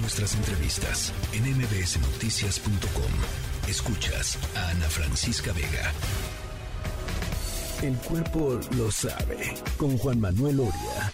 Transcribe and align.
nuestras 0.00 0.34
entrevistas 0.34 1.12
en 1.32 1.44
mbsnoticias.com. 1.56 3.12
Escuchas 3.68 4.38
a 4.56 4.70
Ana 4.70 4.88
Francisca 4.88 5.52
Vega. 5.52 5.92
El 7.82 7.94
cuerpo 7.98 8.58
lo 8.76 8.90
sabe 8.90 9.54
con 9.76 9.96
Juan 9.98 10.20
Manuel 10.20 10.60
Oria. 10.60 11.12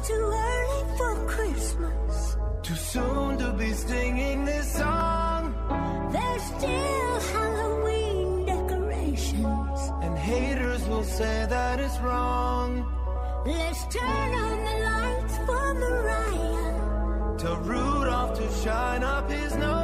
Too 0.00 0.32
early 0.48 0.96
for 0.96 1.26
Christmas. 1.26 2.36
Too 2.62 2.74
soon 2.74 3.38
to 3.38 3.52
be 3.52 3.72
singing 3.72 4.44
this 4.44 4.72
song. 4.74 5.54
There's 6.12 6.42
still 6.42 7.20
Halloween 7.32 8.46
decorations. 8.46 9.80
And 10.02 10.18
haters 10.18 10.86
will 10.88 11.04
say 11.04 11.46
that 11.48 11.80
it's 11.80 11.98
wrong. 12.00 12.84
Let's 13.46 13.82
turn 13.86 14.30
on 14.46 14.58
the 14.68 14.76
lights 14.90 15.36
for 15.46 15.74
Mariah. 15.74 17.38
Tell 17.38 17.56
Rudolph 17.56 18.38
to 18.38 18.50
shine 18.62 19.02
up 19.02 19.30
his 19.30 19.54
nose. 19.56 19.77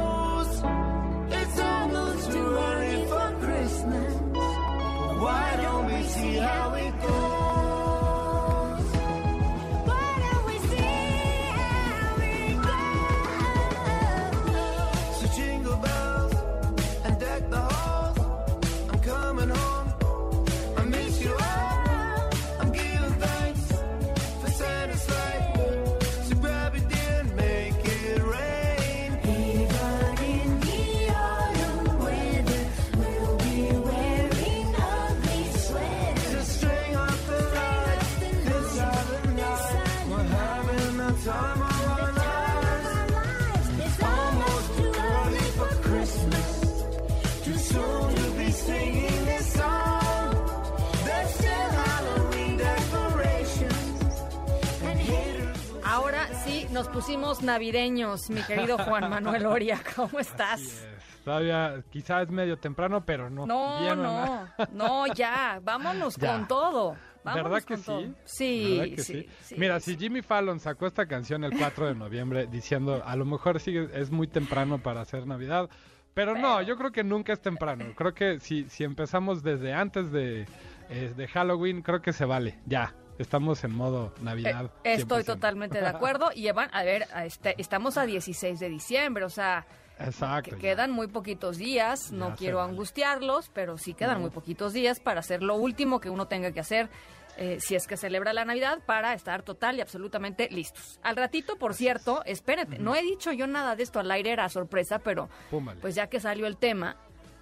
Nos 56.75 56.89
pusimos 56.89 57.41
navideños, 57.41 58.29
mi 58.29 58.41
querido 58.41 58.77
Juan 58.77 59.09
Manuel 59.09 59.45
Oria. 59.45 59.79
¿Cómo 59.95 60.19
estás? 60.19 60.85
Todavía 61.23 61.81
quizás 61.89 62.23
es 62.23 62.29
medio 62.31 62.57
temprano, 62.57 63.05
pero 63.05 63.29
no. 63.29 63.45
No, 63.45 63.79
Bien, 63.79 64.03
no, 64.03 64.45
no, 64.73 65.07
ya, 65.13 65.61
vámonos 65.63 66.17
Ya. 66.17 66.33
con 66.33 66.47
todo. 66.49 66.97
Vámonos 67.23 67.49
¿Verdad 67.49 67.65
que 67.65 67.77
sí? 67.77 68.13
Sí, 68.25 68.77
¿Verdad 68.77 68.95
que 68.97 69.01
sí, 69.03 69.29
sí, 69.41 69.55
Mira, 69.57 69.79
si 69.79 69.95
Jimmy 69.95 70.21
Fallon 70.21 70.59
sacó 70.59 70.85
esta 70.85 71.05
canción 71.05 71.45
el 71.45 71.57
4 71.57 71.87
de 71.87 71.95
noviembre 71.95 72.45
diciendo, 72.45 73.01
a 73.05 73.15
lo 73.15 73.23
mejor 73.23 73.61
sí 73.61 73.77
es 73.93 74.11
muy 74.11 74.27
temprano 74.27 74.77
para 74.77 74.99
hacer 74.99 75.25
Navidad, 75.25 75.69
pero 76.13 76.35
no, 76.35 76.61
yo 76.61 76.75
creo 76.75 76.91
que 76.91 77.05
nunca 77.05 77.31
es 77.31 77.39
temprano. 77.41 77.85
Creo 77.95 78.13
que 78.13 78.41
si, 78.41 78.65
si 78.69 78.83
empezamos 78.83 79.43
desde 79.43 79.73
antes 79.73 80.11
de, 80.11 80.45
eh, 80.89 81.13
de 81.15 81.27
Halloween, 81.29 81.81
creo 81.81 82.01
que 82.01 82.11
se 82.11 82.25
vale. 82.25 82.59
Ya, 82.65 82.93
estamos 83.17 83.63
en 83.63 83.73
modo 83.75 84.13
Navidad. 84.21 84.71
Eh, 84.83 84.93
estoy 84.95 85.23
100%. 85.23 85.25
totalmente 85.25 85.79
de 85.81 85.87
acuerdo. 85.87 86.29
Y 86.33 86.47
Evan, 86.47 86.69
a 86.73 86.83
ver, 86.83 87.05
a 87.13 87.25
este- 87.25 87.55
estamos 87.61 87.97
a 87.97 88.05
16 88.05 88.59
de 88.59 88.69
diciembre, 88.69 89.23
o 89.25 89.29
sea, 89.29 89.65
Exacto. 89.99 90.49
que 90.51 90.55
ya. 90.57 90.61
quedan 90.61 90.91
muy 90.91 91.07
poquitos 91.07 91.57
días. 91.57 92.11
No 92.11 92.29
Ya 92.29 92.35
quiero 92.35 92.57
vale. 92.57 92.71
angustiarlos, 92.71 93.49
pero 93.53 93.77
sí 93.77 93.93
quedan 93.93 94.21
muy 94.21 94.29
poquitos 94.29 94.73
días 94.73 94.99
para 94.99 95.21
hacer 95.21 95.41
lo 95.43 95.55
último 95.55 95.99
que 95.99 96.09
uno 96.09 96.27
tenga 96.27 96.51
que 96.51 96.59
hacer. 96.59 96.89
eh, 97.37 97.57
si 97.59 97.75
es 97.75 97.85
que 97.85 97.97
celebra 97.97 98.31
la 98.31 98.45
Navidad, 98.45 98.79
para 98.85 99.13
estar 99.13 99.43
total 99.43 99.75
y 99.75 99.81
absolutamente 99.81 100.47
listos. 100.51 101.01
Al 101.03 101.17
ratito, 101.17 101.57
por 101.57 101.73
cierto, 101.73 102.23
espérate, 102.25 102.79
no 102.79 102.95
he 102.95 103.01
dicho 103.01 103.29
yo 103.33 103.45
nada 103.45 103.75
de 103.75 103.83
esto 103.83 103.99
al 103.99 104.09
aire, 104.09 104.31
era 104.31 104.47
sorpresa, 104.47 104.99
pero 104.99 105.27
Púmbale. 105.51 105.81
pues 105.81 105.95
ya 105.95 106.07
que 106.07 106.21
salió 106.21 106.47
el 106.47 106.55
tema, 106.55 106.95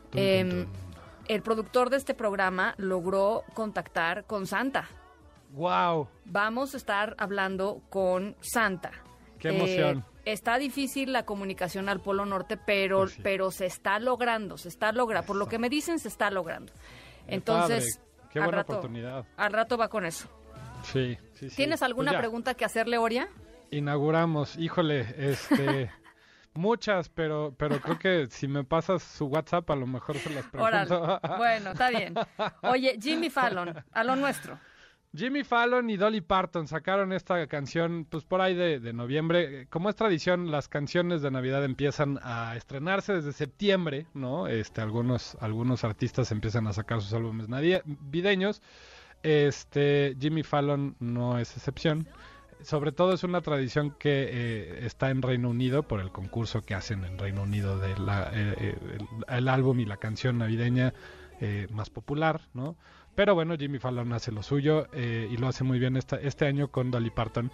Tum, 0.10 0.14
tum, 0.14 0.20
em, 0.20 0.50
tum. 0.66 0.72
el 1.28 1.42
productor 1.44 1.92
de 1.92 1.98
este 1.98 2.16
programa 2.16 2.74
logró 2.78 3.44
contactar 3.54 4.26
con 4.26 4.48
Santa. 4.48 4.90
¡Wow! 5.54 6.08
Vamos 6.26 6.74
a 6.74 6.78
estar 6.78 7.16
hablando 7.18 7.82
con 7.90 8.36
Santa. 8.42 8.92
¡Qué 9.40 9.50
Eh, 9.50 9.56
emoción! 9.56 10.06
está 10.26 10.58
difícil 10.58 11.12
la 11.14 11.26
comunicación 11.26 11.90
al 11.90 12.00
Polo 12.00 12.26
Norte, 12.26 12.58
pero, 12.58 13.00
Pues 13.00 13.12
sí. 13.14 13.22
pero 13.24 13.52
se 13.52 13.66
está 13.66 14.00
logrando, 14.00 14.58
se 14.58 14.70
está 14.70 14.92
logrando. 14.92 15.28
Por 15.28 15.36
lo 15.36 15.48
que 15.48 15.60
me 15.60 15.70
dicen, 15.70 16.00
se 16.00 16.08
está 16.08 16.32
logrando. 16.32 16.72
Qué 17.28 17.36
Entonces, 17.36 17.98
padre, 17.98 18.30
qué 18.32 18.40
al 18.40 18.46
buena 18.46 18.58
rato- 18.60 18.74
oportunidad. 18.74 19.26
Al 19.38 19.54
rato 19.54 19.78
va 19.78 19.90
con 19.90 20.06
eso. 20.06 20.28
Sí, 20.84 21.18
sí, 21.34 21.50
sí. 21.50 21.56
¿Tienes 21.56 21.82
alguna 21.84 22.12
Pues 22.12 22.18
ya. 22.18 22.20
pregunta 22.20 22.54
que 22.56 22.66
hacerle, 22.66 22.98
Oria? 22.98 23.28
Inauguramos, 23.72 24.56
híjole, 24.58 25.02
este, 25.18 25.92
muchas, 26.54 27.10
pero, 27.10 27.54
pero 27.58 27.80
creo 27.80 28.00
que 28.00 28.28
si 28.30 28.48
me 28.48 28.64
pasas 28.64 29.04
su 29.04 29.26
WhatsApp 29.26 29.70
a 29.72 29.76
lo 29.76 29.88
mejor 29.88 30.18
se 30.18 30.30
las 30.30 30.46
pregunto. 30.46 31.20
Bueno, 31.38 31.72
está 31.72 31.90
bien. 31.90 32.14
Oye, 32.64 32.98
Jimmy 33.02 33.30
Fallon, 33.30 33.84
a 33.92 34.04
lo 34.04 34.16
nuestro. 34.16 34.58
Jimmy 35.16 35.44
Fallon 35.44 35.92
y 35.92 35.98
Dolly 35.98 36.22
Parton 36.22 36.68
sacaron 36.68 37.14
esta 37.14 37.46
canción, 37.46 38.08
pues 38.10 38.24
por 38.24 38.42
ahí 38.42 38.56
de, 38.56 38.94
noviembre. 38.94 39.68
Como 39.70 39.90
es 39.90 39.96
tradición, 39.96 40.50
las 40.50 40.68
canciones 40.68 41.22
de 41.22 41.30
Navidad 41.30 41.64
empiezan 41.64 42.20
a 42.24 42.56
estrenarse 42.56 43.14
desde 43.14 43.32
septiembre, 43.32 44.08
¿no? 44.16 44.48
Este, 44.48 44.82
algunos, 44.82 45.38
algunos 45.40 45.84
artistas 45.84 46.32
empiezan 46.32 46.66
a 46.66 46.74
sacar 46.74 47.02
sus 47.02 47.14
álbumes 47.14 47.48
navideños. 47.48 48.64
Este, 49.22 50.18
Jimmy 50.20 50.42
Fallon 50.42 50.96
no 51.00 51.38
es 51.38 51.56
excepción. 51.56 52.08
Sobre 52.64 52.92
todo 52.92 53.14
es 53.14 53.24
una 53.24 53.42
tradición 53.42 53.92
que 53.92 54.30
eh, 54.32 54.86
está 54.86 55.12
en 55.12 55.22
Reino 55.22 55.50
Unido 55.50 55.84
por 55.84 56.00
el 56.00 56.12
concurso 56.12 56.62
que 56.64 56.74
hacen 56.74 57.04
en 57.04 57.20
Reino 57.20 57.44
Unido 57.44 57.78
de 57.78 57.98
la, 58.00 58.32
eh, 58.34 58.56
eh, 58.58 58.98
el, 59.28 59.48
álbum 59.48 59.80
y 59.80 59.86
la 59.86 59.98
canción 59.98 60.40
navideña 60.40 60.94
eh, 61.46 61.68
más 61.72 61.90
popular, 61.90 62.40
¿no? 62.54 62.78
Pero 63.16 63.36
bueno, 63.36 63.56
Jimmy 63.58 63.80
Fallon 63.80 64.12
hace 64.14 64.32
lo 64.32 64.42
suyo 64.42 64.88
eh, 64.92 65.28
y 65.32 65.38
lo 65.38 65.48
hace 65.48 65.64
muy 65.64 65.78
bien 65.80 65.98
esta, 65.98 66.16
este 66.18 66.46
año 66.46 66.70
con 66.70 66.90
Dolly 66.90 67.12
Parton. 67.12 67.52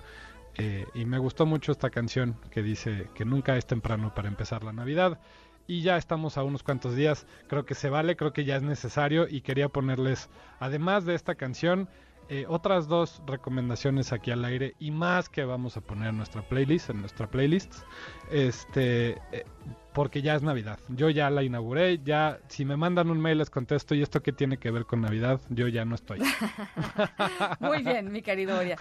Eh, 0.55 0.85
y 0.93 1.05
me 1.05 1.19
gustó 1.19 1.45
mucho 1.45 1.71
esta 1.71 1.89
canción 1.89 2.37
que 2.51 2.63
dice 2.63 3.07
que 3.13 3.25
nunca 3.25 3.55
es 3.57 3.65
temprano 3.65 4.13
para 4.13 4.27
empezar 4.27 4.63
la 4.63 4.73
Navidad. 4.73 5.19
Y 5.67 5.81
ya 5.81 5.97
estamos 5.97 6.37
a 6.37 6.43
unos 6.43 6.63
cuantos 6.63 6.95
días, 6.95 7.27
creo 7.47 7.65
que 7.65 7.75
se 7.75 7.89
vale, 7.89 8.15
creo 8.15 8.33
que 8.33 8.43
ya 8.43 8.55
es 8.55 8.63
necesario 8.63 9.27
y 9.29 9.41
quería 9.41 9.69
ponerles, 9.69 10.29
además 10.59 11.05
de 11.05 11.13
esta 11.13 11.35
canción, 11.35 11.87
eh, 12.29 12.45
otras 12.47 12.87
dos 12.87 13.23
recomendaciones 13.25 14.13
aquí 14.13 14.29
al 14.29 14.45
aire 14.45 14.75
y 14.77 14.91
más 14.91 15.29
que 15.29 15.43
vamos 15.45 15.77
a 15.77 15.81
poner 15.81 16.09
en 16.09 16.17
nuestra 16.17 16.41
playlist, 16.43 16.91
en 16.91 17.01
nuestra 17.01 17.27
playlist, 17.27 17.73
este, 18.29 19.17
eh, 19.31 19.45
porque 19.93 20.21
ya 20.21 20.35
es 20.35 20.43
Navidad. 20.43 20.79
Yo 20.89 21.09
ya 21.09 21.29
la 21.31 21.41
inauguré, 21.41 21.99
ya 22.03 22.39
si 22.47 22.65
me 22.65 22.77
mandan 22.77 23.09
un 23.09 23.19
mail 23.19 23.39
les 23.39 23.49
contesto 23.49 23.95
y 23.95 24.03
esto 24.03 24.21
qué 24.21 24.31
tiene 24.31 24.57
que 24.57 24.69
ver 24.69 24.85
con 24.85 25.01
Navidad, 25.01 25.41
yo 25.49 25.67
ya 25.67 25.85
no 25.85 25.95
estoy. 25.95 26.19
Muy 27.59 27.81
bien, 27.81 28.11
mi 28.11 28.21
querido 28.21 28.57
Oria. 28.57 28.77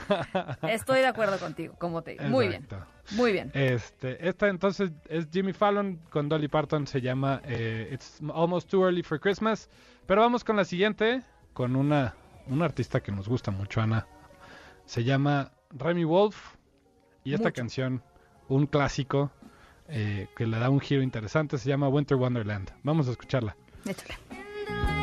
Estoy 0.62 1.00
de 1.00 1.06
acuerdo 1.06 1.38
contigo, 1.38 1.75
como 1.78 2.02
te 2.02 2.12
digo. 2.12 2.25
Muy 2.25 2.49
bien, 2.49 2.67
muy 3.12 3.32
bien. 3.32 3.50
Este, 3.55 4.28
esta 4.28 4.49
entonces 4.49 4.93
es 5.08 5.26
Jimmy 5.32 5.55
Fallon 5.55 5.99
con 6.11 6.28
Dolly 6.28 6.49
Parton, 6.49 6.87
se 6.87 7.00
llama 7.00 7.40
eh, 7.44 7.88
It's 7.93 8.20
Almost 8.34 8.69
Too 8.69 8.84
Early 8.84 9.02
for 9.02 9.19
Christmas. 9.19 9.70
Pero 10.06 10.20
vamos 10.20 10.44
con 10.44 10.56
la 10.56 10.64
siguiente, 10.64 11.23
con 11.55 11.76
una, 11.76 12.14
una 12.49 12.65
artista 12.65 13.00
que 13.00 13.12
nos 13.12 13.29
gusta 13.29 13.50
mucho, 13.50 13.81
Ana. 13.81 14.06
Se 14.85 15.05
llama 15.05 15.53
Remy 15.71 16.05
Wolf 16.05 16.55
y 17.25 17.35
esta 17.35 17.49
Mucho. 17.49 17.55
canción, 17.56 18.03
un 18.49 18.67
clásico 18.67 19.31
eh, 19.89 20.29
que 20.37 20.47
le 20.47 20.59
da 20.59 20.71
un 20.71 20.81
giro 20.81 21.03
interesante, 21.03 21.59
se 21.59 21.69
llama 21.69 21.89
Winter 21.89 22.17
Wonderland. 22.17 22.71
Vamos 22.83 23.09
a 23.09 23.12
escucharla. 23.12 23.56
Échale. 23.85 24.98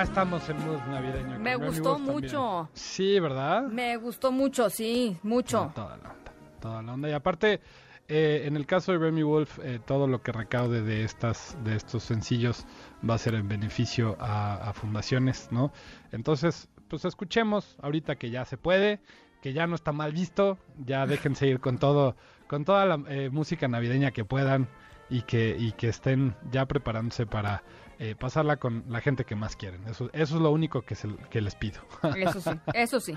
Ya 0.00 0.04
estamos 0.04 0.48
en 0.48 0.56
mood 0.64 0.80
navideño. 0.88 1.38
Me 1.38 1.56
gustó 1.56 1.96
también. 1.96 2.14
mucho. 2.14 2.70
Sí, 2.72 3.20
¿verdad? 3.20 3.64
Me 3.66 3.98
gustó 3.98 4.32
mucho, 4.32 4.70
sí, 4.70 5.18
mucho. 5.22 5.72
Toda 5.74 5.98
la 5.98 6.12
onda. 6.12 6.32
Toda 6.58 6.82
la 6.82 6.94
onda. 6.94 7.10
Y 7.10 7.12
aparte, 7.12 7.60
eh, 8.08 8.44
en 8.46 8.56
el 8.56 8.64
caso 8.64 8.92
de 8.92 8.98
Remy 8.98 9.22
Wolf, 9.22 9.58
eh, 9.62 9.78
todo 9.84 10.06
lo 10.06 10.22
que 10.22 10.32
recaude 10.32 10.80
de 10.80 11.04
estas, 11.04 11.54
de 11.64 11.76
estos 11.76 12.02
sencillos 12.02 12.64
va 13.06 13.16
a 13.16 13.18
ser 13.18 13.34
en 13.34 13.46
beneficio 13.46 14.16
a, 14.18 14.70
a 14.70 14.72
fundaciones, 14.72 15.48
¿no? 15.50 15.70
Entonces, 16.12 16.70
pues 16.88 17.04
escuchemos 17.04 17.76
ahorita 17.82 18.16
que 18.16 18.30
ya 18.30 18.46
se 18.46 18.56
puede, 18.56 19.00
que 19.42 19.52
ya 19.52 19.66
no 19.66 19.74
está 19.74 19.92
mal 19.92 20.12
visto, 20.12 20.56
ya 20.78 21.06
déjense 21.06 21.46
ir 21.46 21.60
con 21.60 21.76
todo, 21.76 22.16
con 22.48 22.64
toda 22.64 22.86
la 22.86 23.02
eh, 23.10 23.28
música 23.28 23.68
navideña 23.68 24.12
que 24.12 24.24
puedan 24.24 24.66
y 25.10 25.22
que, 25.22 25.56
y 25.58 25.72
que 25.72 25.90
estén 25.90 26.34
ya 26.50 26.64
preparándose 26.64 27.26
para 27.26 27.62
eh, 28.02 28.14
pasarla 28.18 28.56
con 28.56 28.82
la 28.88 29.00
gente 29.02 29.24
que 29.24 29.34
más 29.36 29.54
quieren. 29.56 29.86
Eso, 29.86 30.08
eso 30.14 30.36
es 30.36 30.40
lo 30.40 30.50
único 30.50 30.82
que, 30.82 30.94
se- 30.94 31.14
que 31.30 31.40
les 31.42 31.54
pido, 31.54 31.80
Eso 32.16 32.40
sí, 32.40 32.58
eso 32.74 32.98
sí. 32.98 33.14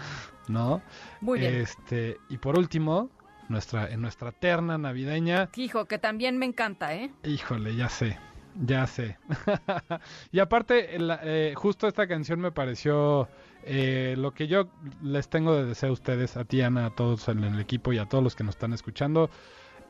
¿no? 0.50 0.82
Muy 1.22 1.40
bien. 1.40 1.56
Este, 1.56 2.18
y 2.30 2.38
por 2.38 2.58
último, 2.58 3.10
nuestra, 3.50 3.90
en 3.90 4.02
nuestra 4.02 4.32
terna 4.34 4.78
navideña, 4.78 5.50
Hijo, 5.56 5.86
que 5.86 5.98
también 6.00 6.38
me 6.38 6.46
encanta, 6.46 6.94
¿eh? 6.96 7.12
híjole, 7.24 7.76
ya 7.76 7.88
sé, 7.88 8.18
ya 8.62 8.86
sé. 8.86 9.18
y 10.34 10.40
aparte, 10.40 11.00
la- 11.00 11.22
eh, 11.24 11.54
justo 11.56 11.88
esta 11.88 12.06
canción 12.08 12.40
me 12.42 12.52
pareció 12.52 13.30
eh, 13.64 14.16
lo 14.18 14.34
que 14.34 14.48
yo 14.48 14.68
les 15.02 15.30
tengo 15.30 15.56
de 15.56 15.64
deseo 15.66 15.92
a 15.92 15.94
ustedes, 15.94 16.36
a 16.36 16.44
ti, 16.44 16.62
Ana, 16.62 16.88
a 16.88 16.90
todos 16.90 17.30
en 17.30 17.42
el 17.46 17.58
equipo 17.62 17.94
y 17.94 18.00
a 18.00 18.06
todos 18.06 18.22
los 18.24 18.36
que 18.36 18.44
nos 18.44 18.56
están 18.56 18.74
escuchando, 18.74 19.30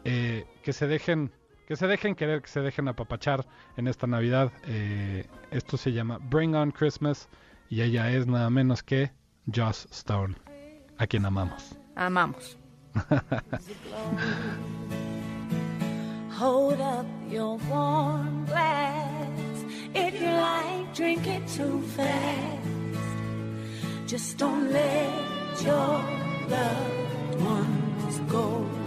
eh, 0.05 0.45
que 0.61 0.71
se 0.71 0.85
dejen. 0.87 1.31
Que 1.67 1.75
se 1.75 1.87
dejen 1.87 2.15
querer, 2.15 2.41
que 2.41 2.49
se 2.49 2.59
dejen 2.61 2.87
apapachar 2.87 3.45
en 3.77 3.87
esta 3.87 4.07
Navidad. 4.07 4.51
Eh, 4.67 5.25
esto 5.51 5.77
se 5.77 5.91
llama 5.93 6.19
Bring 6.29 6.55
On 6.55 6.71
Christmas 6.71 7.29
y 7.69 7.81
ella 7.81 8.11
es 8.11 8.27
nada 8.27 8.49
menos 8.49 8.83
que 8.83 9.11
Joss 9.53 9.87
Stone, 9.91 10.35
a 10.97 11.07
quien 11.07 11.25
amamos. 11.25 11.75
Amamos. 11.95 12.57
Hold 16.31 16.81
up 16.81 17.05
your 17.29 17.57
warm 17.69 18.45
glass. 18.45 19.65
If 19.95 20.19
you 20.19 20.27
like, 20.27 20.93
drink 20.93 21.25
it 21.27 21.47
too 21.47 21.81
fast. 21.95 22.67
Just 24.07 24.37
don't 24.37 24.71
let 24.71 25.61
your 25.63 26.03
loved 26.49 27.41
ones 27.41 28.19
go. 28.27 28.82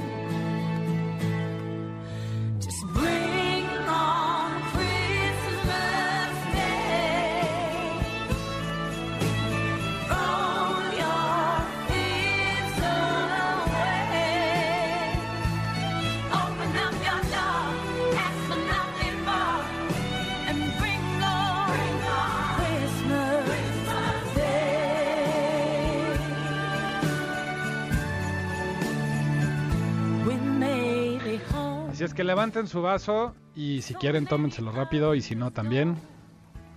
Así 31.97 32.05
es 32.05 32.13
que 32.15 32.25
levanten 32.25 32.67
su 32.67 32.83
vaso 32.83 33.35
y 33.55 33.81
si 33.81 33.95
quieren 33.95 34.27
tómenselo 34.27 34.71
rápido 34.71 35.15
y 35.15 35.23
si 35.23 35.35
no 35.35 35.51
también 35.51 35.97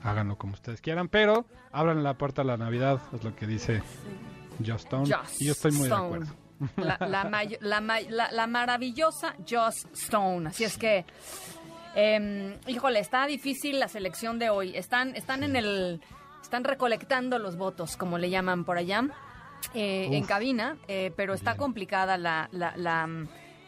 háganlo 0.01 0.37
como 0.37 0.53
ustedes 0.53 0.79
quieran, 0.79 1.09
pero 1.09 1.45
abran 1.73 2.03
la 2.03 2.13
puerta 2.17 2.41
a 2.43 2.45
la 2.45 2.55
Navidad, 2.55 3.01
es 3.13 3.21
lo 3.25 3.35
que 3.35 3.45
dice 3.45 3.83
Joss 4.65 4.83
Stone 4.85 5.09
y 5.39 5.45
yo 5.45 5.51
estoy 5.51 5.71
muy 5.73 5.89
Stone. 5.89 6.01
de 6.01 6.05
acuerdo. 6.05 6.33
La, 6.77 7.05
la 7.07 7.23
may- 7.25 7.57
la 7.59 8.31
la- 8.31 8.47
maravillosa 8.47 9.35
Joss 9.49 9.87
Stone. 9.93 10.47
Así 10.49 10.63
es 10.63 10.77
que, 10.77 11.03
em, 11.95 12.55
híjole, 12.67 12.99
está 12.99 13.25
difícil 13.27 13.77
la 13.79 13.89
selección 13.89 14.39
de 14.39 14.49
hoy. 14.49 14.75
Están, 14.77 15.15
están 15.17 15.43
en 15.43 15.57
el, 15.57 16.01
están 16.41 16.63
recolectando 16.63 17.39
los 17.39 17.57
votos, 17.57 17.97
como 17.97 18.17
le 18.17 18.29
llaman 18.29 18.63
por 18.63 18.77
allá, 18.77 19.03
eh, 19.73 20.07
en 20.11 20.23
cabina, 20.25 20.77
eh, 20.87 21.11
pero 21.17 21.33
está 21.33 21.57
complicada 21.57 22.17
la, 22.17 22.47
la, 22.53 22.73
la, 22.77 23.07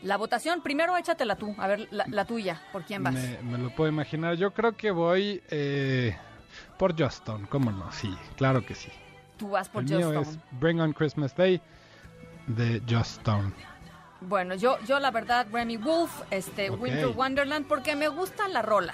la 0.03 0.18
votación. 0.18 0.62
Primero 0.62 0.98
échatela 0.98 1.36
tú, 1.36 1.56
a 1.57 1.68
ver 1.68 1.88
la, 1.92 2.06
la 2.07 2.25
tuya, 2.25 2.62
¿por 2.71 2.83
quién 2.83 3.03
vas? 3.03 3.13
Me, 3.13 3.38
me 3.44 3.57
lo 3.57 3.69
puedo 3.75 3.89
imaginar. 3.89 4.36
Yo 4.36 4.53
creo 4.53 4.75
que 4.75 4.92
voy 4.92 5.42
eh, 5.50 6.15
por 6.77 7.00
Stone, 7.01 7.48
¿cómo 7.48 7.71
no? 7.71 7.92
Sí, 7.92 8.15
claro 8.36 8.65
que 8.65 8.75
sí. 8.75 8.89
Tú 9.38 9.50
vas 9.50 9.69
por 9.69 9.83
El 9.83 9.89
Joss 9.89 9.98
mío 9.98 10.21
es 10.21 10.38
Bring 10.59 10.81
on 10.81 10.94
Christmas 10.94 11.36
Day 11.36 11.62
de 12.48 12.81
Stone. 13.01 13.51
Bueno, 14.21 14.53
yo, 14.56 14.77
yo 14.86 15.00
la 15.00 15.09
verdad, 15.09 15.48
Remy 15.51 15.77
Wolf, 15.77 16.12
este, 16.30 16.69
Ok. 16.69 16.81
Winter 16.81 17.07
Wonderland, 17.07 17.65
porque 17.68 17.95
me 17.95 18.07
gusta 18.07 18.47
la 18.47 18.62
rola. 18.62 18.94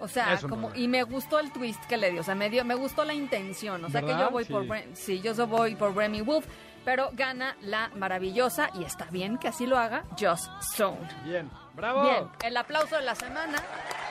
O 0.00 0.06
sea, 0.06 0.38
como, 0.48 0.72
y 0.76 0.86
me 0.86 1.02
gustó 1.02 1.40
el 1.40 1.52
twist 1.52 1.84
que 1.86 1.96
le 1.96 2.12
dio, 2.12 2.20
o 2.20 2.24
sea, 2.24 2.36
me, 2.36 2.48
dio, 2.50 2.64
me 2.64 2.76
gustó 2.76 3.04
la 3.04 3.14
intención, 3.14 3.84
o 3.84 3.90
sea 3.90 4.00
que 4.00 4.06
¿Verdad? 4.06 4.26
yo 4.26 4.30
voy 4.30 4.44
por, 4.44 4.62
Sí. 4.62 4.68
Bre- 4.68 4.94
sí, 4.94 5.20
yo 5.20 5.46
voy 5.48 5.74
por 5.74 5.96
Remy 5.96 6.20
Wolf, 6.20 6.46
pero 6.88 7.10
gana 7.12 7.54
la 7.60 7.90
maravillosa, 7.96 8.70
y 8.72 8.82
está 8.82 9.04
bien 9.10 9.36
que 9.36 9.48
así 9.48 9.66
lo 9.66 9.76
haga, 9.76 10.04
Joss 10.18 10.48
Stone. 10.72 11.06
Bien, 11.22 11.50
bravo. 11.74 12.00
Bien, 12.02 12.28
el 12.42 12.56
aplauso 12.56 12.96
de 12.96 13.02
la 13.02 13.14
semana, 13.14 13.58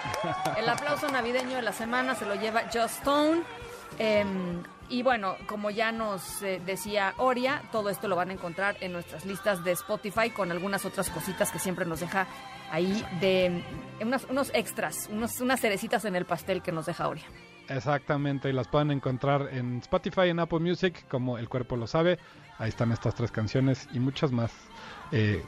el 0.57 0.69
aplauso 0.69 1.10
navideño 1.10 1.55
de 1.55 1.63
la 1.63 1.72
semana 1.74 2.13
se 2.13 2.27
lo 2.27 2.36
lleva 2.36 2.65
Joss 2.72 2.91
Stone. 3.00 3.41
Em, 3.98 4.62
y 4.89 5.01
bueno, 5.01 5.38
como 5.48 5.72
ya 5.72 5.91
nos 5.91 6.43
eh, 6.43 6.62
decía 6.63 7.15
Oria, 7.17 7.63
todo 7.72 7.89
esto 7.89 8.07
lo 8.07 8.15
van 8.15 8.29
a 8.29 8.34
encontrar 8.34 8.77
en 8.81 8.93
nuestras 8.93 9.25
listas 9.25 9.63
de 9.63 9.72
Spotify 9.72 10.29
con 10.29 10.51
algunas 10.51 10.86
otras 10.86 11.10
cositas 11.10 11.51
que 11.51 11.57
siempre 11.57 11.84
nos 11.84 12.00
deja 12.01 12.27
ahí 12.72 13.03
de 13.19 13.46
em, 13.48 13.63
unas- 14.01 14.25
unos 14.25 14.51
extras, 14.53 15.07
unos, 15.12 15.41
unas 15.41 15.60
cerecitas 15.60 16.05
en 16.05 16.15
el 16.15 16.25
pastel 16.25 16.62
que 16.62 16.72
nos 16.72 16.86
deja 16.86 17.07
Oria. 17.07 17.25
Exactamente, 17.69 18.50
y 18.50 18.53
las 18.53 18.67
pueden 18.67 18.91
encontrar 18.91 19.50
en 19.51 19.79
Spotify, 19.79 20.29
en 20.29 20.39
Apple 20.39 20.59
Music, 20.59 21.05
como 21.09 21.38
El 21.38 21.50
Cuerpo 21.50 21.75
Lo 21.77 21.88
Sabe. 21.88 22.17
Ahí 22.57 22.69
están 22.69 22.91
estas 22.91 23.15
tres 23.15 23.31
canciones 23.31 23.88
y 23.93 24.00
muchas 24.00 24.31
más. 24.31 24.51
Eh, 25.12 25.43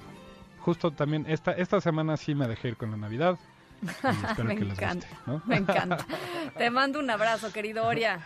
justo 0.60 0.92
también, 0.92 1.26
esta, 1.28 1.52
esta 1.54 1.82
semana 1.82 2.18
sí 2.18 2.36
me 2.36 2.48
dejé 2.48 2.70
ir 2.70 2.78
con 2.78 2.92
la 2.92 2.98
Navidad. 2.98 3.38
Y 3.82 3.88
espero 4.28 4.48
me 4.48 4.56
que 4.58 4.66
les 4.66 4.78
encanta, 4.78 5.08
guste. 5.08 5.24
¿no? 5.32 5.42
me 5.46 5.58
encanta. 5.58 6.06
Te 6.58 6.70
mando 6.70 7.00
un 7.00 7.10
abrazo, 7.10 7.52
querido 7.54 7.86
Oria. 7.86 8.20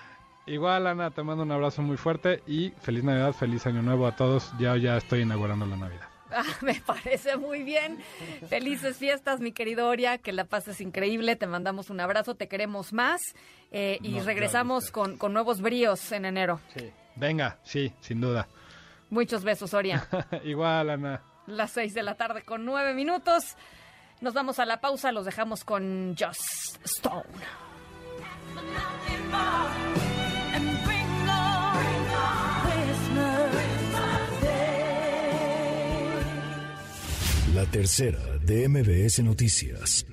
Igual, 0.46 0.88
Ana, 0.88 1.10
te 1.12 1.24
mando 1.24 1.44
un 1.44 1.52
abrazo 1.54 1.82
muy 1.82 1.96
fuerte 1.96 2.44
y 2.46 2.72
feliz 2.82 3.04
Navidad, 3.06 3.32
feliz 3.32 3.66
Año 3.66 3.82
Nuevo 3.82 4.06
a 4.08 4.16
todos. 4.18 4.52
Ya, 4.60 4.76
ya 4.76 4.98
estoy 4.98 5.22
inaugurando 5.22 5.66
la 5.66 5.78
Navidad. 5.78 6.13
Ah, 6.36 6.44
me 6.62 6.76
parece 6.82 7.38
muy 7.38 7.64
bien. 7.64 8.00
Felices 8.50 8.98
fiestas, 8.98 9.40
mi 9.40 9.52
querido 9.52 9.88
Oria, 9.88 10.18
que 10.18 10.32
la 10.32 10.46
pases 10.46 10.82
increíble. 10.82 11.36
Te 11.36 11.48
mandamos 11.48 11.90
un 11.90 12.00
abrazo, 12.00 12.36
te 12.36 12.48
queremos 12.48 12.92
más. 12.94 13.22
eh, 13.72 14.00
y 14.02 14.10
No, 14.14 14.24
regresamos 14.24 14.92
con, 14.92 15.18
con 15.18 15.34
nuevos 15.34 15.62
bríos 15.62 16.12
en 16.12 16.26
enero. 16.26 16.60
Venga, 17.16 17.58
sí, 17.64 17.94
sin 18.02 18.20
duda. 18.22 18.48
Muchos 19.10 19.44
besos, 19.44 19.74
Oria. 19.74 20.08
Igual, 20.44 20.90
Ana. 20.90 21.22
Las 21.46 21.72
seis 21.72 21.94
de 21.94 22.02
la 22.04 22.16
tarde 22.16 22.42
con 22.44 22.66
nueve 22.66 22.94
minutos. 22.94 23.56
Nos 24.22 24.34
vamos 24.34 24.58
a 24.60 24.66
la 24.66 24.80
pausa, 24.80 25.12
los 25.12 25.26
dejamos 25.26 25.64
con 25.64 26.16
Just 26.18 26.84
Stone. 26.86 27.24
Tercera 37.74 38.38
de 38.38 38.70
MBS 38.70 39.24
Noticias. 39.24 40.06